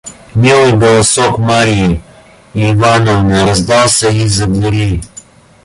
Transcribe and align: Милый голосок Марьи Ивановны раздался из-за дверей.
Милый 0.41 0.73
голосок 0.75 1.35
Марьи 1.37 2.01
Ивановны 2.55 3.45
раздался 3.45 4.09
из-за 4.09 4.47
дверей. 4.47 5.03